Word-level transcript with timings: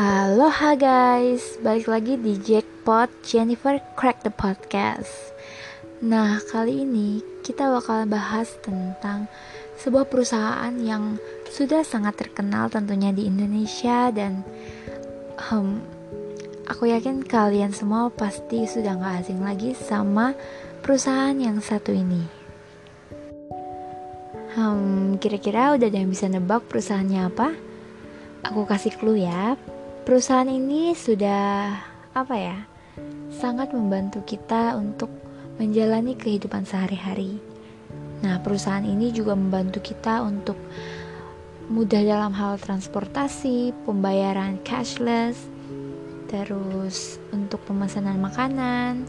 Aloha 0.00 0.80
guys, 0.80 1.60
balik 1.60 1.84
lagi 1.84 2.16
di 2.16 2.32
Jackpot 2.40 3.12
Jennifer 3.20 3.76
Crack 4.00 4.24
the 4.24 4.32
Podcast. 4.32 5.12
Nah, 6.00 6.40
kali 6.40 6.88
ini 6.88 7.20
kita 7.44 7.68
bakal 7.68 8.08
bahas 8.08 8.48
tentang 8.64 9.28
sebuah 9.76 10.08
perusahaan 10.08 10.72
yang 10.80 11.20
sudah 11.52 11.84
sangat 11.84 12.16
terkenal 12.16 12.72
tentunya 12.72 13.12
di 13.12 13.28
Indonesia 13.28 14.08
dan 14.08 14.40
hmm, 15.36 15.84
aku 16.64 16.88
yakin 16.88 17.20
kalian 17.20 17.76
semua 17.76 18.08
pasti 18.08 18.64
sudah 18.64 18.96
gak 18.96 19.28
asing 19.28 19.44
lagi 19.44 19.76
sama 19.76 20.32
perusahaan 20.80 21.36
yang 21.36 21.60
satu 21.60 21.92
ini. 21.92 22.24
Hmm, 24.56 25.20
kira-kira 25.20 25.76
udah 25.76 25.92
ada 25.92 25.98
yang 26.00 26.08
bisa 26.08 26.24
nebak 26.24 26.64
perusahaannya 26.72 27.20
apa? 27.20 27.52
Aku 28.48 28.64
kasih 28.64 28.96
clue 28.96 29.28
ya. 29.28 29.60
Perusahaan 30.00 30.48
ini 30.48 30.96
sudah 30.96 31.76
apa 32.16 32.34
ya? 32.34 32.58
Sangat 33.28 33.76
membantu 33.76 34.24
kita 34.24 34.72
untuk 34.80 35.12
menjalani 35.60 36.16
kehidupan 36.16 36.64
sehari-hari. 36.64 37.36
Nah, 38.24 38.40
perusahaan 38.40 38.84
ini 38.84 39.12
juga 39.12 39.36
membantu 39.36 39.84
kita 39.84 40.24
untuk 40.24 40.56
mudah 41.68 42.00
dalam 42.00 42.32
hal 42.32 42.56
transportasi, 42.56 43.76
pembayaran 43.84 44.56
cashless, 44.64 45.36
terus 46.32 47.20
untuk 47.30 47.60
pemesanan 47.68 48.18
makanan, 48.24 49.04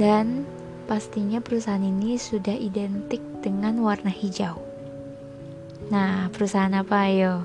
dan 0.00 0.48
pastinya 0.88 1.38
perusahaan 1.44 1.84
ini 1.84 2.16
sudah 2.16 2.56
identik 2.56 3.20
dengan 3.44 3.76
warna 3.84 4.08
hijau. 4.08 4.56
Nah, 5.92 6.32
perusahaan 6.32 6.72
apa 6.72 7.12
ayo? 7.12 7.44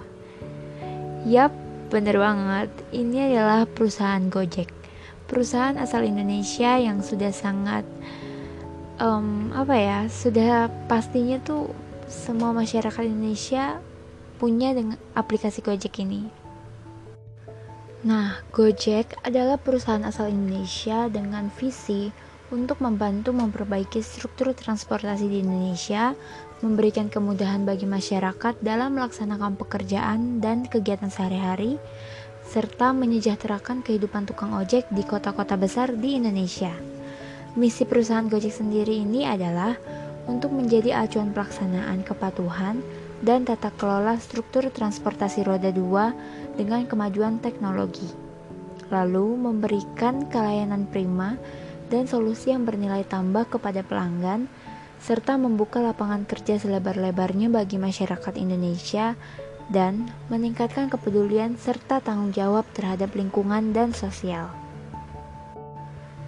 Yap, 1.28 1.69
bener 1.90 2.22
banget. 2.22 2.70
Ini 2.94 3.34
adalah 3.34 3.66
perusahaan 3.66 4.22
Gojek. 4.30 4.70
Perusahaan 5.26 5.78
asal 5.78 6.06
Indonesia 6.06 6.78
yang 6.78 7.02
sudah 7.02 7.34
sangat 7.34 7.86
um, 9.02 9.50
apa 9.54 9.76
ya? 9.76 10.00
Sudah 10.10 10.70
pastinya 10.86 11.42
tuh 11.42 11.74
semua 12.10 12.54
masyarakat 12.54 13.06
Indonesia 13.06 13.82
punya 14.42 14.74
dengan 14.74 14.98
aplikasi 15.14 15.62
Gojek 15.62 16.02
ini. 16.02 16.30
Nah, 18.00 18.40
Gojek 18.56 19.20
adalah 19.28 19.60
perusahaan 19.60 20.08
asal 20.08 20.32
Indonesia 20.32 21.12
dengan 21.12 21.52
visi 21.52 22.08
untuk 22.50 22.82
membantu 22.82 23.30
memperbaiki 23.30 24.02
struktur 24.02 24.58
transportasi 24.58 25.30
di 25.30 25.46
Indonesia 25.46 26.18
memberikan 26.66 27.08
kemudahan 27.08 27.64
bagi 27.64 27.86
masyarakat 27.86 28.60
dalam 28.60 28.98
melaksanakan 28.98 29.56
pekerjaan 29.56 30.42
dan 30.44 30.66
kegiatan 30.66 31.08
sehari-hari, 31.08 31.78
serta 32.50 32.92
menyejahterakan 32.92 33.86
kehidupan 33.86 34.26
tukang 34.26 34.58
ojek 34.58 34.90
di 34.90 35.06
kota-kota 35.06 35.56
besar 35.56 35.94
di 35.94 36.18
Indonesia. 36.18 36.74
Misi 37.54 37.86
perusahaan 37.86 38.30
Gojek 38.30 38.54
sendiri 38.54 39.02
ini 39.02 39.26
adalah 39.26 39.74
untuk 40.30 40.54
menjadi 40.54 41.06
acuan 41.06 41.34
pelaksanaan 41.34 42.06
kepatuhan 42.06 42.82
dan 43.26 43.46
tata 43.46 43.74
kelola 43.74 44.18
struktur 44.22 44.70
transportasi 44.70 45.46
roda 45.46 45.74
dua 45.74 46.14
dengan 46.58 46.86
kemajuan 46.86 47.42
teknologi. 47.42 48.06
Lalu 48.90 49.38
memberikan 49.38 50.30
kelayanan 50.30 50.90
prima 50.90 51.38
dan 51.90 52.06
solusi 52.06 52.54
yang 52.54 52.64
bernilai 52.64 53.04
tambah 53.04 53.50
kepada 53.50 53.82
pelanggan 53.84 54.48
serta 55.00 55.40
membuka 55.40 55.80
lapangan 55.80 56.28
kerja 56.28 56.60
selebar-lebarnya 56.60 57.48
bagi 57.50 57.80
masyarakat 57.80 58.34
Indonesia 58.36 59.16
dan 59.70 60.10
meningkatkan 60.28 60.90
kepedulian 60.90 61.56
serta 61.56 62.02
tanggung 62.02 62.34
jawab 62.34 62.66
terhadap 62.74 63.14
lingkungan 63.14 63.72
dan 63.72 63.94
sosial. 63.94 64.50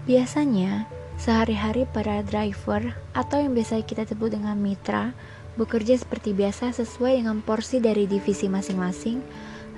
Biasanya, 0.05 0.89
sehari-hari 1.17 1.85
para 1.89 2.25
driver 2.25 2.97
atau 3.13 3.37
yang 3.37 3.53
biasa 3.53 3.85
kita 3.85 4.05
sebut 4.09 4.33
dengan 4.33 4.57
mitra 4.57 5.13
bekerja 5.59 5.99
seperti 5.99 6.31
biasa 6.31 6.71
sesuai 6.71 7.21
dengan 7.21 7.43
porsi 7.43 7.83
dari 7.83 8.07
divisi 8.07 8.47
masing-masing. 8.47 9.19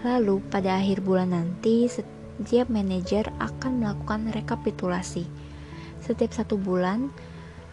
Lalu, 0.04 0.44
pada 0.52 0.78
akhir 0.78 1.02
bulan 1.02 1.34
nanti, 1.34 1.88
setiap 1.88 2.68
manajer 2.70 3.32
akan 3.40 3.84
melakukan 3.84 4.32
rekapitulasi. 4.32 5.26
Setiap 6.04 6.36
satu 6.36 6.60
bulan, 6.60 7.08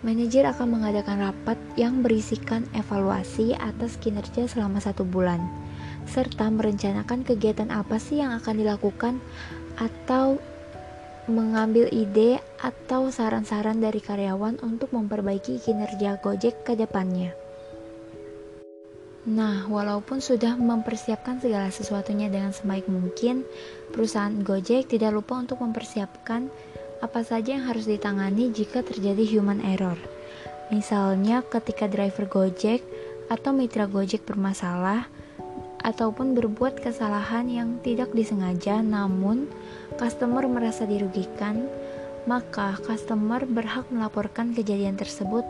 Manajer 0.00 0.48
akan 0.48 0.80
mengadakan 0.80 1.28
rapat 1.28 1.60
yang 1.76 2.00
berisikan 2.00 2.64
evaluasi 2.72 3.52
atas 3.52 4.00
kinerja 4.00 4.48
selama 4.48 4.80
satu 4.80 5.04
bulan, 5.04 5.44
serta 6.08 6.48
merencanakan 6.48 7.20
kegiatan 7.20 7.68
apa 7.68 8.00
sih 8.00 8.24
yang 8.24 8.32
akan 8.32 8.64
dilakukan 8.64 9.20
atau 9.76 10.40
mengambil 11.28 11.84
ide 11.92 12.40
atau 12.64 13.12
saran-saran 13.12 13.76
dari 13.76 14.00
karyawan 14.00 14.56
untuk 14.64 14.88
memperbaiki 14.96 15.60
kinerja 15.60 16.16
Gojek 16.24 16.64
ke 16.64 16.72
depannya. 16.80 17.36
Nah, 19.28 19.68
walaupun 19.68 20.24
sudah 20.24 20.56
mempersiapkan 20.56 21.44
segala 21.44 21.68
sesuatunya 21.68 22.32
dengan 22.32 22.56
sebaik 22.56 22.88
mungkin, 22.88 23.44
perusahaan 23.92 24.32
Gojek 24.32 24.88
tidak 24.88 25.12
lupa 25.12 25.36
untuk 25.36 25.60
mempersiapkan 25.60 26.48
apa 27.00 27.24
saja 27.24 27.56
yang 27.56 27.64
harus 27.64 27.88
ditangani 27.88 28.52
jika 28.52 28.84
terjadi 28.84 29.24
human 29.24 29.64
error. 29.64 29.96
Misalnya 30.70 31.42
ketika 31.42 31.90
driver 31.90 32.28
Gojek 32.28 32.84
atau 33.32 33.50
mitra 33.50 33.88
Gojek 33.90 34.22
bermasalah 34.28 35.08
ataupun 35.80 36.36
berbuat 36.36 36.78
kesalahan 36.78 37.48
yang 37.48 37.80
tidak 37.80 38.12
disengaja 38.12 38.84
namun 38.84 39.48
customer 39.96 40.44
merasa 40.46 40.84
dirugikan, 40.84 41.66
maka 42.28 42.76
customer 42.84 43.48
berhak 43.48 43.88
melaporkan 43.88 44.52
kejadian 44.52 44.94
tersebut 44.94 45.42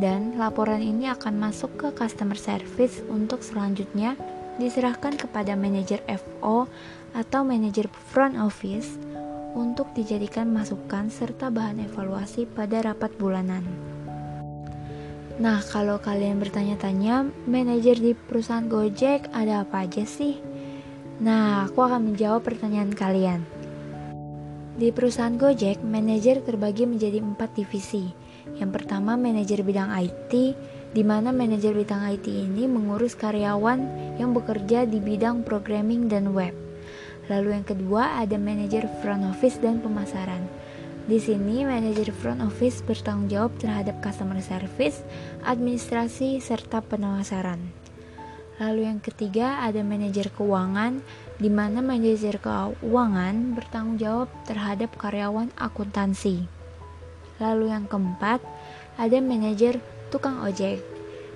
dan 0.00 0.38
laporan 0.40 0.80
ini 0.80 1.10
akan 1.10 1.36
masuk 1.36 1.68
ke 1.76 1.88
customer 1.92 2.38
service 2.38 3.04
untuk 3.12 3.44
selanjutnya 3.44 4.16
diserahkan 4.56 5.18
kepada 5.18 5.52
manajer 5.58 6.00
FO 6.08 6.70
atau 7.12 7.40
manajer 7.44 7.92
front 8.08 8.40
office 8.40 9.11
untuk 9.52 9.92
dijadikan 9.92 10.48
masukan 10.48 11.12
serta 11.12 11.52
bahan 11.52 11.84
evaluasi 11.84 12.48
pada 12.48 12.80
rapat 12.80 13.12
bulanan. 13.20 13.64
Nah, 15.40 15.64
kalau 15.64 15.96
kalian 15.96 16.36
bertanya-tanya, 16.38 17.24
manajer 17.48 17.96
di 17.96 18.12
perusahaan 18.12 18.68
Gojek 18.68 19.32
ada 19.32 19.64
apa 19.64 19.88
aja 19.88 20.04
sih? 20.04 20.36
Nah, 21.24 21.64
aku 21.64 21.80
akan 21.80 22.12
menjawab 22.12 22.44
pertanyaan 22.44 22.92
kalian. 22.92 23.40
Di 24.76 24.92
perusahaan 24.92 25.36
Gojek, 25.36 25.80
manajer 25.80 26.44
terbagi 26.44 26.84
menjadi 26.84 27.20
empat 27.20 27.56
divisi. 27.56 28.12
Yang 28.60 28.70
pertama, 28.82 29.16
manajer 29.16 29.64
bidang 29.64 29.88
IT, 29.88 30.32
di 30.92 31.02
mana 31.04 31.32
manajer 31.32 31.72
bidang 31.72 32.12
IT 32.12 32.28
ini 32.28 32.68
mengurus 32.68 33.16
karyawan 33.16 33.80
yang 34.20 34.36
bekerja 34.36 34.84
di 34.84 35.00
bidang 35.00 35.44
programming 35.44 36.08
dan 36.12 36.36
web. 36.36 36.71
Lalu 37.30 37.54
yang 37.54 37.66
kedua 37.66 38.18
ada 38.18 38.34
manajer 38.40 38.88
front 39.02 39.22
office 39.26 39.60
dan 39.62 39.78
pemasaran. 39.78 40.42
Di 41.02 41.18
sini 41.18 41.66
manajer 41.66 42.14
front 42.14 42.42
office 42.42 42.82
bertanggung 42.86 43.26
jawab 43.26 43.52
terhadap 43.58 43.98
customer 44.02 44.38
service, 44.38 45.02
administrasi 45.42 46.38
serta 46.38 46.78
pemasaran. 46.78 47.58
Lalu 48.62 48.86
yang 48.86 49.02
ketiga 49.02 49.58
ada 49.66 49.82
manajer 49.82 50.30
keuangan 50.30 51.02
di 51.42 51.50
mana 51.50 51.82
manajer 51.82 52.38
keuangan 52.38 53.58
bertanggung 53.58 53.98
jawab 53.98 54.30
terhadap 54.46 54.94
karyawan 54.94 55.50
akuntansi. 55.58 56.46
Lalu 57.42 57.74
yang 57.74 57.90
keempat 57.90 58.38
ada 58.94 59.18
manajer 59.18 59.82
tukang 60.14 60.38
ojek. 60.46 60.78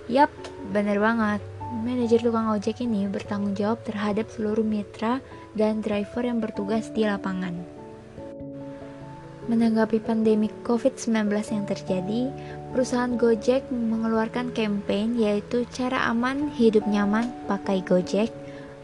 Yap, 0.06 0.30
bener 0.70 1.02
banget. 1.02 1.42
Manajer 1.82 2.22
tukang 2.22 2.46
ojek 2.54 2.78
ini 2.86 3.10
bertanggung 3.10 3.58
jawab 3.58 3.82
terhadap 3.82 4.30
seluruh 4.30 4.62
mitra 4.62 5.18
dan 5.56 5.80
driver 5.80 6.22
yang 6.22 6.38
bertugas 6.38 6.92
di 6.92 7.08
lapangan. 7.08 7.56
Menanggapi 9.46 10.02
pandemi 10.02 10.50
COVID-19 10.66 11.30
yang 11.54 11.64
terjadi, 11.70 12.20
perusahaan 12.74 13.14
Gojek 13.14 13.70
mengeluarkan 13.70 14.50
campaign 14.50 15.16
yaitu 15.16 15.62
cara 15.70 16.10
aman 16.10 16.50
hidup 16.52 16.84
nyaman 16.84 17.30
pakai 17.46 17.80
Gojek 17.80 18.34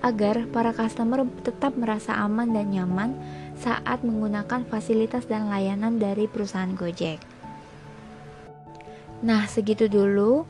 agar 0.07 0.47
para 0.51 0.71
customer 0.75 1.27
tetap 1.43 1.75
merasa 1.75 2.15
aman 2.15 2.55
dan 2.55 2.71
nyaman 2.71 3.15
saat 3.59 4.03
menggunakan 4.07 4.67
fasilitas 4.67 5.27
dan 5.27 5.51
layanan 5.51 5.99
dari 5.99 6.31
perusahaan 6.31 6.75
Gojek. 6.75 7.19
Nah, 9.23 9.47
segitu 9.47 9.87
dulu 9.87 10.47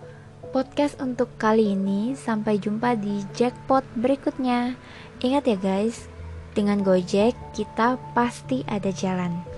podcast 0.52 1.00
untuk 1.00 1.32
kali 1.40 1.72
ini. 1.72 2.12
Sampai 2.16 2.60
jumpa 2.60 3.00
di 3.00 3.24
jackpot 3.32 3.84
berikutnya. 3.96 4.76
Ingat 5.24 5.44
ya 5.48 5.56
guys, 5.56 6.11
dengan 6.52 6.80
Gojek 6.84 7.34
kita 7.56 7.96
pasti 8.16 8.64
ada 8.68 8.92
jalan. 8.92 9.51